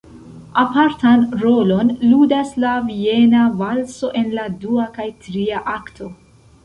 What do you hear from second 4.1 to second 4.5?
en la